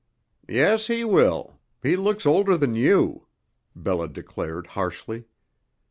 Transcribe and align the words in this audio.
"Yes, 0.49 0.87
he 0.87 1.03
will. 1.03 1.59
He 1.83 1.95
looks 1.95 2.25
older 2.25 2.57
than 2.57 2.73
you," 2.73 3.27
Bella 3.75 4.07
declared 4.07 4.65
harshly. 4.73 5.25